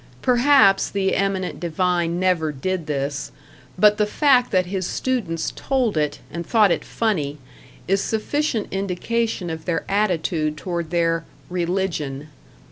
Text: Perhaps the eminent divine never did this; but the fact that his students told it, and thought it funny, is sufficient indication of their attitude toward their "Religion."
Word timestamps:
Perhaps 0.23 0.89
the 0.89 1.13
eminent 1.15 1.59
divine 1.59 2.19
never 2.19 2.51
did 2.51 2.87
this; 2.87 3.31
but 3.77 3.97
the 3.99 4.07
fact 4.07 4.49
that 4.49 4.65
his 4.65 4.87
students 4.87 5.53
told 5.55 5.95
it, 5.95 6.17
and 6.31 6.43
thought 6.43 6.71
it 6.71 6.83
funny, 6.83 7.37
is 7.87 8.01
sufficient 8.01 8.67
indication 8.71 9.51
of 9.51 9.65
their 9.65 9.85
attitude 9.87 10.57
toward 10.57 10.89
their 10.89 11.23
"Religion." 11.51 12.29